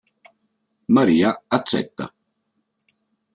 [0.97, 1.29] Maria
[1.59, 2.09] accetta.